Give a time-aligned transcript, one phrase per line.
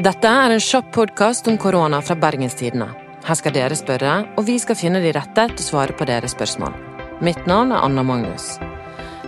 [0.00, 2.86] Dette er en kjapp podkast om korona fra Bergenstidene.
[3.26, 6.32] Her skal dere spørre, og vi skal finne de rette til å svare på deres
[6.32, 6.72] spørsmål.
[7.20, 8.54] Mitt navn er Anna Magnus.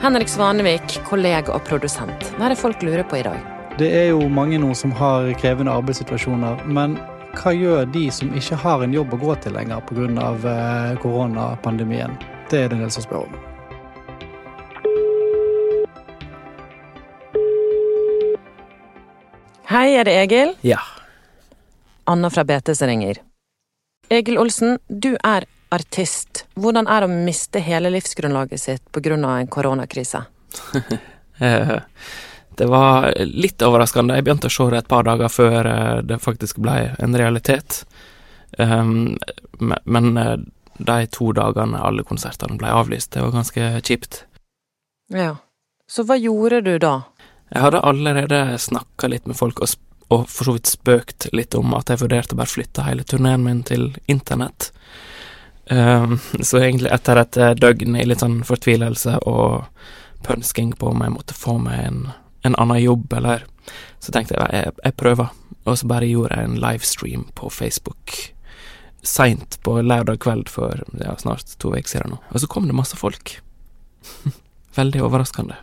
[0.01, 2.31] Henrik Svanevik, kollega og produsent.
[2.39, 3.37] Hva er det folk lurer på i dag?
[3.77, 6.97] Det er jo mange nå som har krevende arbeidssituasjoner, men
[7.37, 10.09] hva gjør de som ikke har en jobb å gå til lenger pga.
[10.09, 12.17] Eh, koronapandemien?
[12.49, 13.43] Det er det en del som spør om.
[19.75, 20.53] Hei, er det Egil?
[20.63, 20.79] Ja.
[22.05, 23.17] Anna fra BT som ringer.
[24.09, 26.45] Egil Olsen, du er artist.
[26.55, 29.17] Hvordan er det å miste hele livsgrunnlaget sitt pga.
[29.17, 30.25] en koronakrise?
[31.39, 31.81] Eh,
[32.55, 34.15] det var litt overraskende.
[34.15, 37.81] Jeg begynte å se det et par dager før eh, det faktisk ble en realitet.
[38.59, 39.17] Um,
[39.59, 40.37] men eh,
[40.79, 44.21] de to dagene alle konsertene ble avlyst, det var ganske kjipt.
[45.11, 45.35] Ja.
[45.91, 47.01] Så hva gjorde du da?
[47.53, 49.75] Jeg hadde allerede snakka litt med folk, og,
[50.09, 53.45] og, for så vidt spøkt litt om at jeg vurderte å bare flytte hele turneen
[53.45, 54.71] min til internett.
[55.71, 59.65] Um, så egentlig etter et døgn i litt sånn fortvilelse og
[60.25, 62.05] pønsking på om jeg måtte få meg en,
[62.45, 63.51] en annen jobb, eller
[63.99, 65.31] Så tenkte jeg jeg, jeg prøver,
[65.65, 68.13] og så bare gjorde jeg en livestream på Facebook
[69.05, 72.21] seint på lørdag kveld for ja, snart to uker siden nå.
[72.33, 73.37] Og så kom det masse folk.
[74.79, 75.61] Veldig overraskende.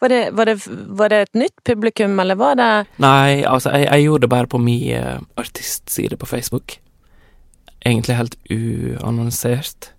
[0.00, 0.56] Var det, var, det,
[0.96, 2.68] var det, et nytt publikum, eller var det
[3.04, 6.78] Nei, altså, jeg, jeg gjorde det bare på min uh, artistside på Facebook.
[7.84, 9.90] Egentlig helt uannonsert.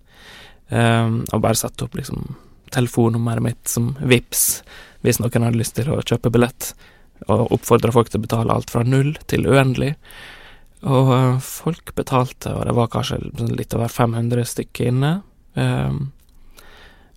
[0.72, 2.32] Um, og bare satt opp liksom
[2.72, 4.62] telefonnummeret mitt som VIPS
[5.02, 6.70] hvis noen hadde lyst til å kjøpe billett,
[7.28, 9.92] og oppfordra folk til å betale alt fra null til uendelig.
[10.82, 13.20] Og uh, folk betalte, og det var kanskje
[13.54, 15.12] litt over 500 stykker inne.
[15.54, 16.08] Um,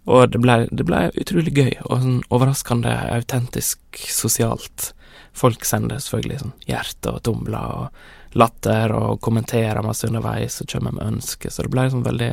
[0.05, 4.91] og det ble, det ble, utrolig gøy og sånn overraskende autentisk sosialt.
[5.35, 10.93] Folk sender selvfølgelig sånn hjerte og tomler og latter og kommenterer masse underveis og kommer
[10.95, 12.31] med ønsker, så det ble sånn veldig,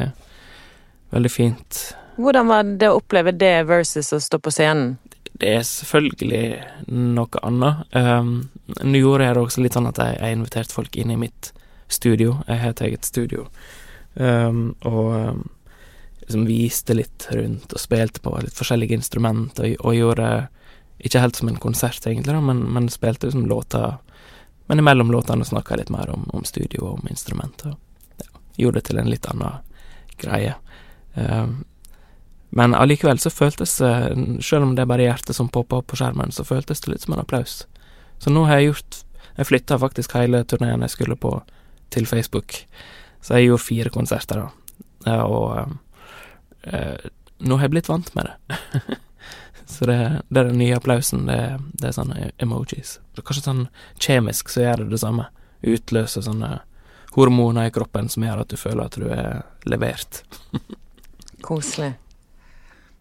[1.15, 1.81] veldig fint.
[2.21, 4.97] Hvordan var det å oppleve det versus å stå på scenen?
[5.33, 6.45] Det er selvfølgelig
[6.93, 7.87] noe annet.
[7.97, 8.35] Um,
[8.85, 11.51] nå gjorde jeg det også litt sånn at jeg, jeg inviterte folk inn i mitt
[11.93, 12.37] studio.
[12.47, 13.47] Jeg har et eget studio.
[14.15, 15.43] Um, og um,
[16.33, 20.31] liksom viste litt rundt og spilte på litt forskjellige instrumenter og, og gjorde
[21.03, 23.99] Ikke helt som en konsert, egentlig, da, men, men spilte liksom låter
[24.69, 27.75] Men imellom låtene snakka litt mer om, om studio og om instrumenter.
[28.23, 29.59] Ja, gjorde det til en litt annen
[30.23, 30.55] greie.
[31.15, 31.65] Um,
[32.55, 33.93] men allikevel så føltes det,
[34.45, 37.05] selv om det er bare hjertet som popper opp på skjermen, så føltes det litt
[37.05, 37.67] som en applaus.
[38.23, 41.31] Så nå har jeg gjort Jeg flytta faktisk hele turneen jeg skulle på,
[41.91, 42.53] til Facebook.
[43.25, 45.23] Så jeg gjorde fire konserter, da.
[45.25, 45.73] Og
[46.63, 47.11] eh,
[47.43, 48.59] nå har jeg blitt vant med det.
[49.67, 51.27] så det, det, er den nye applausen.
[51.27, 51.39] Det,
[51.79, 52.99] det, er sånne emojis.
[53.19, 53.65] Kanskje sånn
[53.99, 55.29] kjemisk så gjør det det samme.
[55.63, 56.61] Utløser sånne
[57.17, 60.23] hormoner i kroppen som gjør at du føler at du er levert.
[61.47, 61.93] Koselig.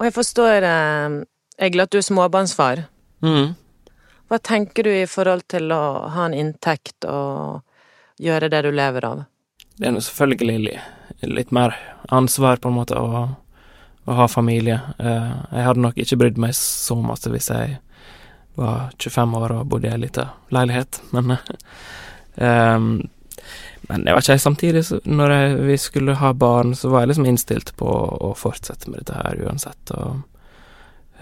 [0.02, 1.20] Og jeg forstår, eh,
[1.62, 2.86] Egil, at du er småbarnsfar.
[3.22, 3.54] Mm.
[4.32, 7.62] Hva tenker du i forhold til å ha en inntekt og
[8.22, 9.24] gjøre det du lever av?
[9.78, 10.78] Det er nå selvfølgelig
[11.30, 11.76] litt mer
[12.10, 13.28] ansvar, på en måte, å
[14.12, 14.80] å ha familie.
[15.00, 17.80] Eh, jeg hadde nok ikke brydd meg så masse hvis jeg
[18.60, 21.38] var 25 år og bodde i ei lita leilighet, men
[22.36, 22.94] um,
[23.90, 25.32] Men jeg vet ikke, samtidig, når
[25.66, 29.42] vi skulle ha barn, så var jeg liksom innstilt på å fortsette med dette her
[29.48, 30.22] uansett, og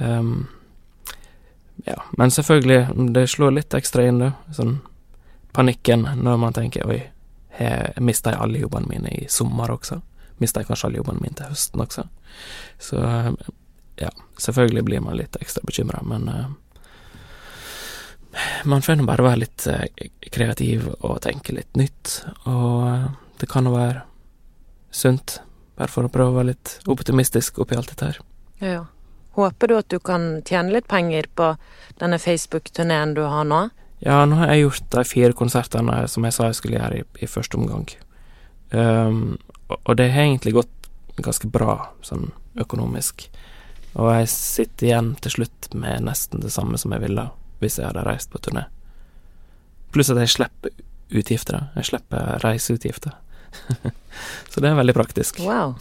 [0.04, 0.50] um,
[1.88, 4.34] Ja, men selvfølgelig, det slår litt ekstra inn, da.
[4.52, 4.82] Sånn
[5.56, 7.00] panikken når man tenker oi,
[7.58, 10.02] jeg mista alle jobbene mine i sommer også?
[10.40, 12.06] Mista jeg kanskje alle jobben min til høsten også?
[12.80, 13.02] Så
[14.00, 16.46] ja, selvfølgelig blir man litt ekstra bekymra, men uh,
[18.70, 19.84] man får nå bare være litt uh,
[20.32, 23.10] kreativ og tenke litt nytt, og uh,
[23.42, 24.06] det kan jo være
[24.96, 25.42] sunt,
[25.80, 28.24] bare for å prøve å være litt optimistisk oppi alt dette her.
[28.64, 28.86] Ja.
[29.38, 31.54] Håper du at du kan tjene litt penger på
[32.02, 33.68] denne Facebook-turneen du har nå?
[34.04, 37.06] Ja, nå har jeg gjort de fire konsertene som jeg sa jeg skulle gjøre i,
[37.24, 37.86] i første omgang.
[38.72, 39.38] Um,
[39.78, 40.90] og det har egentlig gått
[41.20, 41.76] ganske bra
[42.06, 42.30] sånn
[42.60, 43.28] økonomisk.
[44.00, 47.30] Og jeg sitter igjen til slutt med nesten det samme som jeg ville
[47.60, 48.66] hvis jeg hadde reist på turné.
[49.94, 50.74] Pluss at jeg slipper
[51.10, 51.70] utgifter.
[51.76, 53.16] Jeg slipper reiseutgifter.
[54.52, 55.42] Så det er veldig praktisk.
[55.44, 55.76] Wow.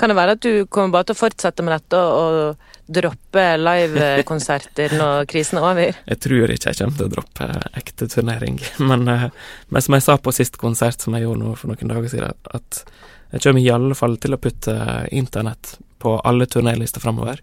[0.00, 4.96] Kan det være at du kommer bare til å fortsette med dette og droppe livekonserter
[4.98, 6.00] når krisen er over?
[6.10, 7.48] Jeg tror ikke jeg kommer til å droppe
[7.80, 8.58] ekte turnering,
[8.90, 9.28] men, eh,
[9.68, 12.50] men som jeg sa på sist konsert som jeg gjorde nå for noen dager siden,
[12.50, 12.82] at
[13.30, 14.76] jeg kommer i alle fall til å putte
[15.14, 17.42] internett på alle turnélister framover.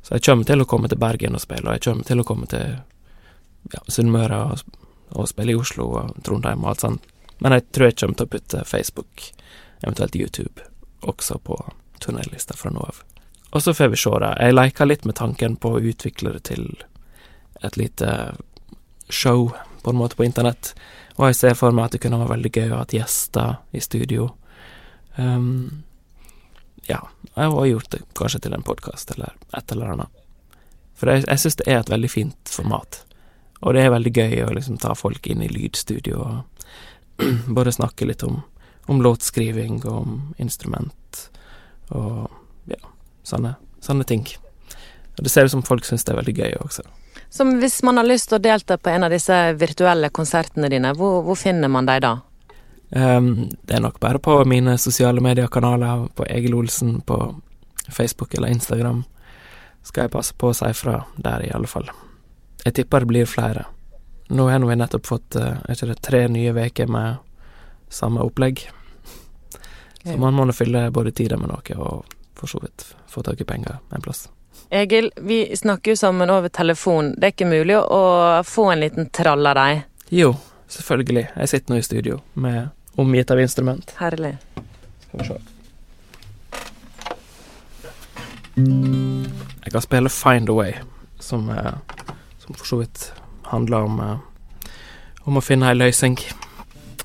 [0.00, 2.28] Så jeg kommer til å komme til Bergen og spille, og jeg kommer til å
[2.28, 2.78] komme til
[3.74, 4.62] ja, Sunnmøre og
[5.10, 7.12] og spille i Oslo og Trondheim og alt sånt.
[7.38, 9.28] Men jeg tror jeg kommer til å putte Facebook,
[9.82, 10.64] eventuelt YouTube,
[11.06, 11.58] også på
[12.02, 13.02] turnélista fra nå av.
[13.50, 14.34] Og så får vi se, da.
[14.36, 16.68] Jeg leker litt med tanken på å utvikle det til
[17.64, 18.34] et lite
[19.08, 19.48] show,
[19.82, 20.74] på en måte, på internett.
[21.16, 23.80] Og jeg ser for meg at det kunne vært veldig gøy å ha gjester i
[23.82, 24.28] studio.
[25.16, 25.84] Um,
[26.86, 27.00] ja,
[27.34, 30.24] jeg har gjort det kanskje til en podkast eller et eller annet.
[30.98, 33.00] For jeg, jeg syns det er et veldig fint format.
[33.60, 37.18] Og det er veldig gøy å liksom ta folk inn i lydstudio og
[37.56, 38.40] bare snakke litt om,
[38.86, 41.24] om låtskriving og om instrument
[41.96, 42.28] og
[42.70, 42.80] ja,
[43.28, 44.24] sånne, sånne ting.
[45.18, 46.86] Og det ser ut som folk syns det er veldig gøy også.
[47.30, 50.94] Så hvis man har lyst til å delta på en av disse virtuelle konsertene dine,
[50.96, 52.14] hvor, hvor finner man deg da?
[52.88, 57.18] Um, det er nok bare på mine sosiale mediekanaler, på Egil Olsen på
[57.92, 59.02] Facebook eller Instagram.
[59.84, 61.90] Skal jeg passe på å si fra der, i alle fall.
[62.64, 63.66] Jeg tipper det blir flere.
[64.32, 67.20] Nå har vi nettopp fått uh, er ikke det, tre nye uker med
[67.92, 68.64] samme opplegg.
[70.04, 73.40] Så man må nå fylle både tida med noe og for så vidt få tak
[73.40, 74.28] i penger en plass.
[74.70, 77.14] Egil, vi snakker jo sammen over telefon.
[77.16, 78.00] Det er ikke mulig å
[78.44, 79.84] få en liten trall av deg?
[80.12, 80.34] Jo,
[80.68, 81.28] selvfølgelig.
[81.34, 82.68] Jeg sitter nå i studio med
[83.00, 83.94] omgitt av instrument.
[84.00, 84.34] Herlig.
[85.06, 85.38] Skal vi se.
[88.58, 90.74] Jeg kan spille Find a Way,
[91.20, 91.72] som, eh,
[92.38, 93.12] som for så vidt
[93.42, 94.16] handler om, eh,
[95.24, 96.18] om å finne ei løsning.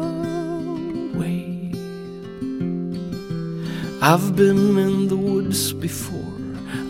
[1.18, 1.72] way.
[4.00, 6.32] I've been in the woods before.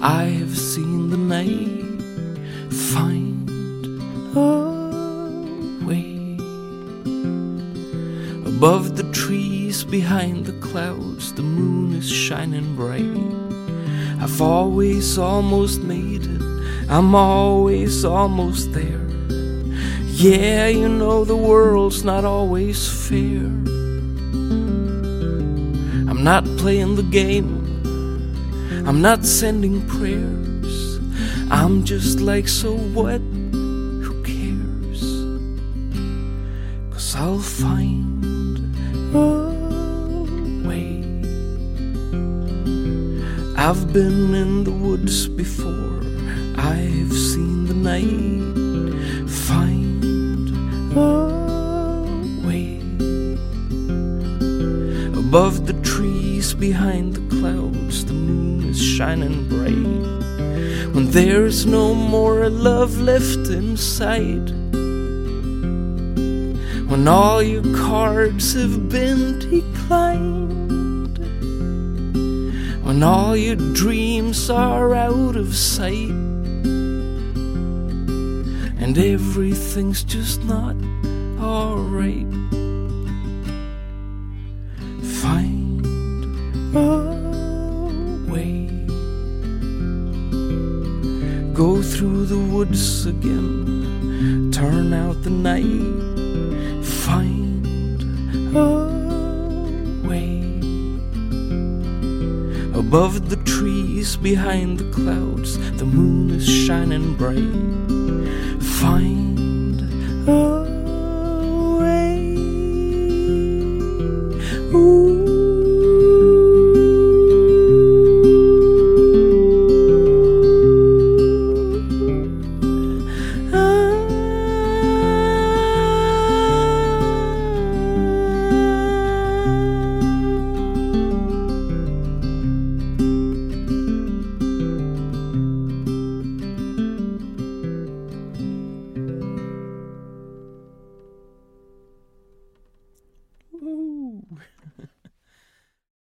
[0.03, 2.03] I have seen the night.
[2.93, 3.49] Find
[4.37, 4.39] a
[5.89, 6.37] way.
[8.45, 9.11] Above the
[9.93, 13.05] behind the clouds, the moon is shining bright.
[14.23, 16.41] I've always almost made it.
[16.89, 19.07] I'm always almost there.
[20.07, 23.45] Yeah, you know the world's not always fair.
[26.09, 27.61] I'm not playing the game.
[28.89, 31.01] I'm not sending prayers.
[31.51, 33.21] I'm just like, so what?
[33.21, 35.03] Who cares?
[36.95, 38.12] Cause I'll find
[43.65, 46.01] I've been in the woods before.
[46.59, 49.31] I've seen the night.
[49.31, 50.03] Find
[50.97, 51.07] a
[52.45, 52.81] way.
[55.17, 60.93] Above the trees, behind the clouds, the moon is shining bright.
[60.93, 64.51] When there's no more love left inside.
[66.91, 70.62] When all your cards have been declined.
[72.93, 76.11] When all your dreams are out of sight.
[78.83, 80.77] And everything's just not
[81.41, 82.31] alright.
[85.23, 85.87] Find
[86.77, 87.09] a
[88.31, 88.69] way.
[91.55, 94.51] Go through the woods again.
[94.53, 96.85] Turn out the night.
[96.85, 97.42] Find
[102.93, 107.39] Above the trees, behind the clouds, the moon is shining bright.
[108.63, 109.32] Find